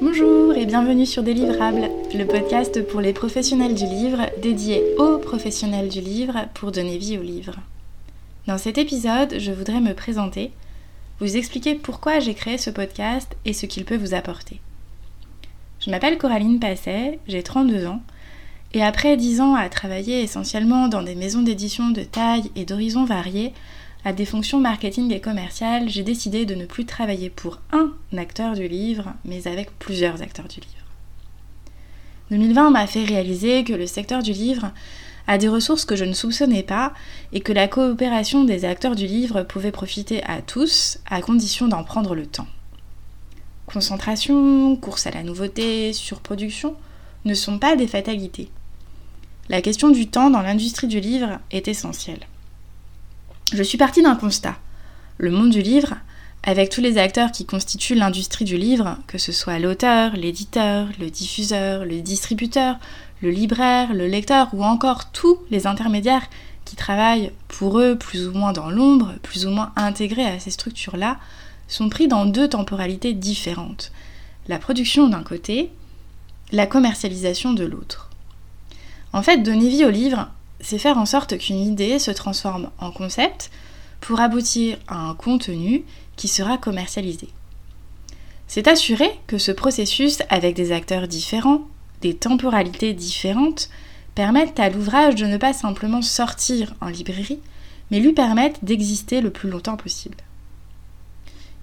Bonjour 0.00 0.54
et 0.56 0.66
bienvenue 0.66 1.06
sur 1.06 1.22
Délivrables, 1.22 1.88
le 2.14 2.24
podcast 2.24 2.82
pour 2.86 3.00
les 3.00 3.12
professionnels 3.12 3.74
du 3.74 3.84
livre, 3.84 4.26
dédié 4.42 4.82
aux 4.98 5.18
professionnels 5.18 5.88
du 5.88 6.00
livre 6.00 6.46
pour 6.54 6.72
donner 6.72 6.98
vie 6.98 7.18
au 7.18 7.22
livre. 7.22 7.56
Dans 8.46 8.58
cet 8.58 8.78
épisode, 8.78 9.36
je 9.38 9.52
voudrais 9.52 9.80
me 9.80 9.94
présenter, 9.94 10.50
vous 11.20 11.36
expliquer 11.36 11.74
pourquoi 11.74 12.18
j'ai 12.18 12.34
créé 12.34 12.58
ce 12.58 12.70
podcast 12.70 13.36
et 13.44 13.52
ce 13.52 13.66
qu'il 13.66 13.84
peut 13.84 13.96
vous 13.96 14.14
apporter. 14.14 14.60
Je 15.80 15.90
m'appelle 15.90 16.18
Coraline 16.18 16.58
Passet, 16.58 17.18
j'ai 17.28 17.42
32 17.42 17.86
ans, 17.86 18.02
et 18.72 18.82
après 18.82 19.16
10 19.16 19.40
ans 19.40 19.54
à 19.54 19.68
travailler 19.68 20.22
essentiellement 20.22 20.88
dans 20.88 21.02
des 21.02 21.14
maisons 21.14 21.42
d'édition 21.42 21.90
de 21.90 22.02
taille 22.02 22.50
et 22.56 22.64
d'horizons 22.64 23.04
variés, 23.04 23.52
à 24.04 24.12
des 24.12 24.24
fonctions 24.24 24.60
marketing 24.60 25.12
et 25.12 25.20
commerciales, 25.20 25.88
j'ai 25.88 26.02
décidé 26.02 26.46
de 26.46 26.54
ne 26.54 26.64
plus 26.64 26.86
travailler 26.86 27.30
pour 27.30 27.60
un 27.72 27.92
acteur 28.16 28.54
du 28.54 28.66
livre, 28.66 29.12
mais 29.24 29.46
avec 29.46 29.70
plusieurs 29.78 30.22
acteurs 30.22 30.48
du 30.48 30.60
livre. 30.60 30.74
2020 32.30 32.70
m'a 32.70 32.86
fait 32.86 33.04
réaliser 33.04 33.64
que 33.64 33.72
le 33.72 33.86
secteur 33.86 34.22
du 34.22 34.32
livre 34.32 34.72
a 35.26 35.36
des 35.36 35.48
ressources 35.48 35.84
que 35.84 35.96
je 35.96 36.04
ne 36.04 36.12
soupçonnais 36.12 36.62
pas 36.62 36.92
et 37.32 37.40
que 37.40 37.52
la 37.52 37.68
coopération 37.68 38.44
des 38.44 38.64
acteurs 38.64 38.96
du 38.96 39.06
livre 39.06 39.42
pouvait 39.42 39.72
profiter 39.72 40.22
à 40.24 40.40
tous 40.40 40.98
à 41.06 41.20
condition 41.20 41.68
d'en 41.68 41.84
prendre 41.84 42.14
le 42.14 42.26
temps. 42.26 42.46
Concentration, 43.66 44.76
course 44.76 45.06
à 45.06 45.10
la 45.10 45.22
nouveauté, 45.22 45.92
surproduction 45.92 46.74
ne 47.24 47.34
sont 47.34 47.58
pas 47.58 47.76
des 47.76 47.86
fatalités. 47.86 48.48
La 49.48 49.60
question 49.60 49.90
du 49.90 50.08
temps 50.08 50.30
dans 50.30 50.42
l'industrie 50.42 50.86
du 50.86 51.00
livre 51.00 51.38
est 51.50 51.68
essentielle. 51.68 52.26
Je 53.52 53.64
suis 53.64 53.78
partie 53.78 54.00
d'un 54.00 54.14
constat. 54.14 54.56
Le 55.18 55.32
monde 55.32 55.50
du 55.50 55.60
livre, 55.60 55.96
avec 56.44 56.70
tous 56.70 56.80
les 56.80 56.98
acteurs 56.98 57.32
qui 57.32 57.46
constituent 57.46 57.96
l'industrie 57.96 58.44
du 58.44 58.56
livre, 58.56 58.96
que 59.08 59.18
ce 59.18 59.32
soit 59.32 59.58
l'auteur, 59.58 60.12
l'éditeur, 60.14 60.86
le 61.00 61.10
diffuseur, 61.10 61.84
le 61.84 62.00
distributeur, 62.00 62.76
le 63.22 63.30
libraire, 63.30 63.92
le 63.92 64.06
lecteur 64.06 64.50
ou 64.52 64.62
encore 64.62 65.10
tous 65.10 65.40
les 65.50 65.66
intermédiaires 65.66 66.30
qui 66.64 66.76
travaillent 66.76 67.32
pour 67.48 67.80
eux 67.80 67.96
plus 67.98 68.28
ou 68.28 68.32
moins 68.32 68.52
dans 68.52 68.70
l'ombre, 68.70 69.14
plus 69.22 69.46
ou 69.46 69.50
moins 69.50 69.72
intégrés 69.74 70.26
à 70.26 70.38
ces 70.38 70.52
structures-là, 70.52 71.18
sont 71.66 71.88
pris 71.88 72.06
dans 72.06 72.26
deux 72.26 72.48
temporalités 72.48 73.14
différentes. 73.14 73.90
La 74.46 74.60
production 74.60 75.08
d'un 75.08 75.24
côté, 75.24 75.72
la 76.52 76.68
commercialisation 76.68 77.52
de 77.52 77.64
l'autre. 77.64 78.10
En 79.12 79.22
fait, 79.22 79.38
donner 79.38 79.68
vie 79.68 79.84
au 79.84 79.90
livre, 79.90 80.28
c'est 80.60 80.78
faire 80.78 80.98
en 80.98 81.06
sorte 81.06 81.38
qu'une 81.38 81.60
idée 81.60 81.98
se 81.98 82.10
transforme 82.10 82.70
en 82.78 82.90
concept 82.90 83.50
pour 84.00 84.20
aboutir 84.20 84.78
à 84.88 84.96
un 84.96 85.14
contenu 85.14 85.84
qui 86.16 86.28
sera 86.28 86.58
commercialisé. 86.58 87.28
C'est 88.46 88.68
assurer 88.68 89.10
que 89.26 89.38
ce 89.38 89.52
processus, 89.52 90.18
avec 90.28 90.54
des 90.56 90.72
acteurs 90.72 91.06
différents, 91.06 91.62
des 92.00 92.14
temporalités 92.14 92.92
différentes, 92.94 93.70
permette 94.14 94.58
à 94.58 94.70
l'ouvrage 94.70 95.14
de 95.14 95.26
ne 95.26 95.36
pas 95.36 95.52
simplement 95.52 96.02
sortir 96.02 96.74
en 96.80 96.88
librairie, 96.88 97.38
mais 97.90 98.00
lui 98.00 98.12
permette 98.12 98.64
d'exister 98.64 99.20
le 99.20 99.30
plus 99.30 99.50
longtemps 99.50 99.76
possible. 99.76 100.16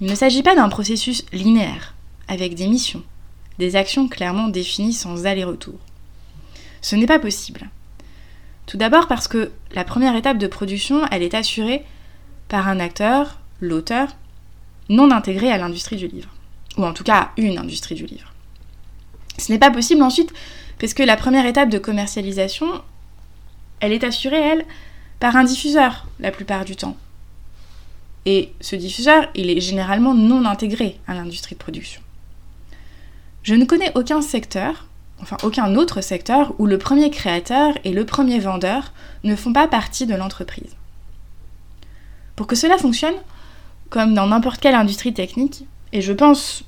Il 0.00 0.08
ne 0.08 0.14
s'agit 0.14 0.42
pas 0.42 0.54
d'un 0.54 0.68
processus 0.68 1.24
linéaire, 1.32 1.94
avec 2.28 2.54
des 2.54 2.66
missions, 2.66 3.02
des 3.58 3.76
actions 3.76 4.08
clairement 4.08 4.48
définies 4.48 4.92
sans 4.92 5.26
aller-retour. 5.26 5.78
Ce 6.82 6.96
n'est 6.96 7.06
pas 7.06 7.18
possible. 7.18 7.70
Tout 8.66 8.76
d'abord 8.76 9.08
parce 9.08 9.28
que 9.28 9.50
la 9.72 9.84
première 9.84 10.16
étape 10.16 10.38
de 10.38 10.46
production, 10.46 11.06
elle 11.10 11.22
est 11.22 11.34
assurée 11.34 11.84
par 12.48 12.68
un 12.68 12.80
acteur, 12.80 13.38
l'auteur, 13.60 14.08
non 14.88 15.10
intégré 15.10 15.50
à 15.50 15.58
l'industrie 15.58 15.96
du 15.96 16.08
livre. 16.08 16.30
Ou 16.76 16.84
en 16.84 16.92
tout 16.92 17.04
cas 17.04 17.18
à 17.18 17.30
une 17.36 17.58
industrie 17.58 17.94
du 17.94 18.06
livre. 18.06 18.32
Ce 19.38 19.52
n'est 19.52 19.58
pas 19.58 19.70
possible 19.70 20.02
ensuite 20.02 20.32
parce 20.78 20.94
que 20.94 21.02
la 21.02 21.16
première 21.16 21.46
étape 21.46 21.68
de 21.68 21.78
commercialisation, 21.78 22.82
elle 23.80 23.92
est 23.92 24.04
assurée, 24.04 24.40
elle, 24.40 24.64
par 25.20 25.36
un 25.36 25.44
diffuseur 25.44 26.06
la 26.20 26.30
plupart 26.30 26.64
du 26.64 26.76
temps. 26.76 26.96
Et 28.26 28.52
ce 28.60 28.76
diffuseur, 28.76 29.28
il 29.34 29.50
est 29.50 29.60
généralement 29.60 30.14
non 30.14 30.44
intégré 30.46 30.98
à 31.06 31.14
l'industrie 31.14 31.54
de 31.54 31.60
production. 31.60 32.00
Je 33.42 33.54
ne 33.54 33.66
connais 33.66 33.92
aucun 33.94 34.22
secteur 34.22 34.86
enfin 35.24 35.38
aucun 35.42 35.74
autre 35.74 36.02
secteur 36.02 36.54
où 36.58 36.66
le 36.66 36.76
premier 36.76 37.10
créateur 37.10 37.72
et 37.84 37.92
le 37.92 38.04
premier 38.04 38.38
vendeur 38.38 38.92
ne 39.24 39.34
font 39.34 39.54
pas 39.54 39.66
partie 39.66 40.04
de 40.04 40.14
l'entreprise. 40.14 40.76
Pour 42.36 42.46
que 42.46 42.54
cela 42.54 42.76
fonctionne, 42.76 43.14
comme 43.88 44.12
dans 44.12 44.26
n'importe 44.26 44.60
quelle 44.60 44.74
industrie 44.74 45.14
technique, 45.14 45.64
et 45.94 46.02
je 46.02 46.12
pense 46.12 46.64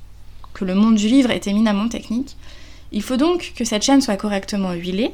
que 0.55 0.65
le 0.65 0.75
monde 0.75 0.95
du 0.95 1.06
livre 1.06 1.31
est 1.31 1.47
éminemment 1.47 1.89
technique, 1.89 2.34
il 2.93 3.03
faut 3.03 3.19
donc 3.19 3.53
que 3.55 3.66
cette 3.66 3.83
chaîne 3.83 4.00
soit 4.00 4.16
correctement 4.16 4.72
huilée, 4.72 5.12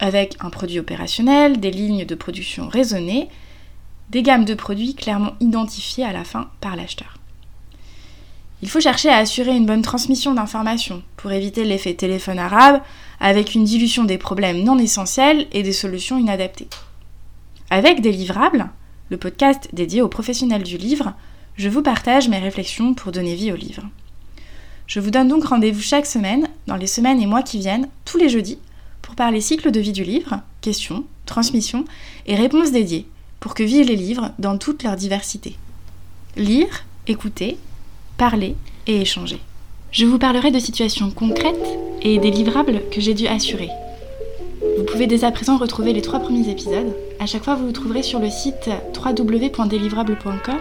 avec 0.00 0.36
un 0.40 0.50
produit 0.50 0.80
opérationnel, 0.80 1.60
des 1.60 1.70
lignes 1.70 2.04
de 2.04 2.14
production 2.16 2.68
raisonnées, 2.68 3.28
des 4.10 4.24
gammes 4.24 4.44
de 4.44 4.54
produits 4.54 4.96
clairement 4.96 5.34
identifiées 5.38 6.04
à 6.04 6.12
la 6.12 6.24
fin 6.24 6.50
par 6.60 6.74
l'acheteur. 6.74 7.16
Il 8.62 8.70
faut 8.70 8.80
chercher 8.80 9.10
à 9.10 9.18
assurer 9.18 9.54
une 9.54 9.66
bonne 9.66 9.82
transmission 9.82 10.32
d'informations 10.32 11.02
pour 11.16 11.32
éviter 11.32 11.64
l'effet 11.64 11.94
téléphone 11.94 12.38
arabe 12.38 12.80
avec 13.20 13.54
une 13.54 13.64
dilution 13.64 14.04
des 14.04 14.18
problèmes 14.18 14.62
non 14.62 14.78
essentiels 14.78 15.46
et 15.52 15.62
des 15.62 15.72
solutions 15.72 16.18
inadaptées. 16.18 16.68
Avec 17.68 18.00
des 18.00 18.12
le 19.08 19.16
podcast 19.16 19.68
dédié 19.72 20.02
aux 20.02 20.08
professionnels 20.08 20.62
du 20.62 20.78
livre, 20.78 21.12
je 21.56 21.68
vous 21.68 21.82
partage 21.82 22.28
mes 22.28 22.38
réflexions 22.38 22.94
pour 22.94 23.12
donner 23.12 23.34
vie 23.34 23.52
au 23.52 23.56
livre. 23.56 23.82
Je 24.86 25.00
vous 25.00 25.10
donne 25.10 25.28
donc 25.28 25.44
rendez-vous 25.44 25.82
chaque 25.82 26.06
semaine, 26.06 26.48
dans 26.66 26.76
les 26.76 26.86
semaines 26.86 27.20
et 27.20 27.26
mois 27.26 27.42
qui 27.42 27.58
viennent, 27.58 27.88
tous 28.04 28.18
les 28.18 28.28
jeudis, 28.28 28.58
pour 29.02 29.14
parler 29.14 29.40
cycle 29.40 29.70
de 29.70 29.80
vie 29.80 29.92
du 29.92 30.04
livre, 30.04 30.40
questions, 30.60 31.04
transmission 31.26 31.84
et 32.26 32.36
réponses 32.36 32.72
dédiées, 32.72 33.06
pour 33.40 33.54
que 33.54 33.62
vivent 33.62 33.88
les 33.88 33.96
livres 33.96 34.32
dans 34.38 34.58
toute 34.58 34.82
leur 34.82 34.96
diversité. 34.96 35.56
Lire, 36.36 36.84
écouter, 37.06 37.58
parler 38.16 38.56
et 38.86 39.00
échanger. 39.00 39.38
Je 39.92 40.06
vous 40.06 40.18
parlerai 40.18 40.50
de 40.50 40.58
situations 40.58 41.10
concrètes 41.10 41.78
et 42.02 42.18
des 42.18 42.30
livrables 42.30 42.82
que 42.90 43.00
j'ai 43.00 43.14
dû 43.14 43.26
assurer. 43.26 43.70
Vous 44.78 44.84
pouvez 44.84 45.06
dès 45.06 45.24
à 45.24 45.30
présent 45.30 45.56
retrouver 45.56 45.92
les 45.92 46.02
trois 46.02 46.20
premiers 46.20 46.48
épisodes. 46.50 46.94
À 47.18 47.26
chaque 47.26 47.44
fois, 47.44 47.54
vous 47.54 47.72
trouverez 47.72 48.02
sur 48.02 48.18
le 48.18 48.30
site 48.30 48.70
www.délivrable.com 48.94 50.58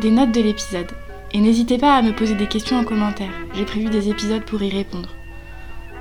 des 0.00 0.10
notes 0.10 0.32
de 0.32 0.40
l'épisode. 0.40 0.90
Et 1.32 1.40
n'hésitez 1.40 1.78
pas 1.78 1.96
à 1.96 2.02
me 2.02 2.12
poser 2.12 2.34
des 2.34 2.46
questions 2.46 2.78
en 2.78 2.84
commentaire. 2.84 3.32
J'ai 3.54 3.64
prévu 3.64 3.88
des 3.88 4.08
épisodes 4.08 4.44
pour 4.44 4.62
y 4.62 4.70
répondre. 4.70 5.08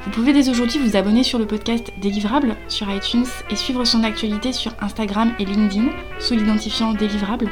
Vous 0.06 0.12
pouvez 0.12 0.34
dès 0.34 0.50
aujourd'hui 0.50 0.80
vous 0.80 0.97
abonner 0.97 1.24
sur 1.24 1.40
le 1.40 1.47
podcast 1.47 1.92
Délivrable 2.02 2.58
sur 2.68 2.92
iTunes 2.92 3.25
et 3.50 3.56
suivre 3.56 3.86
son 3.86 4.03
actualité 4.03 4.52
sur 4.52 4.74
Instagram 4.81 5.34
et 5.40 5.46
LinkedIn 5.46 5.88
sous 6.19 6.34
l'identifiant 6.34 6.94
Délivrable 6.94 7.50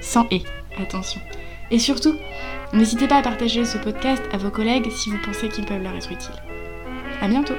sans 0.00 0.26
et, 0.30 0.42
attention. 0.80 1.20
Et 1.70 1.78
surtout, 1.78 2.16
n'hésitez 2.72 3.06
pas 3.06 3.18
à 3.18 3.22
partager 3.22 3.64
ce 3.64 3.78
podcast 3.78 4.22
à 4.32 4.38
vos 4.38 4.50
collègues 4.50 4.90
si 4.90 5.10
vous 5.10 5.18
pensez 5.24 5.48
qu'ils 5.48 5.66
peuvent 5.66 5.82
leur 5.82 5.94
être 5.94 6.10
utiles. 6.10 6.34
À 7.20 7.28
bientôt 7.28 7.54